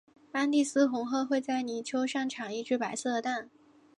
[0.31, 3.51] 安第斯红鹳会在泥丘上产一只白色的蛋。